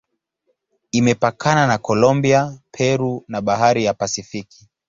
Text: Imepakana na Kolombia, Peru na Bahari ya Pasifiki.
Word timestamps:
Imepakana 0.99 1.67
na 1.67 1.77
Kolombia, 1.77 2.57
Peru 2.73 3.25
na 3.27 3.41
Bahari 3.41 3.83
ya 3.85 3.93
Pasifiki. 3.93 4.69